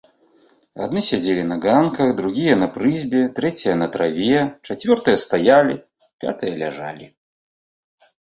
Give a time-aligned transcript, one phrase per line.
[0.83, 4.39] Адны сядзелі на ганках, другія на прызбе, трэція на траве,
[4.69, 5.75] чацвёртыя стаялі,
[6.25, 7.07] пятыя ляжалі.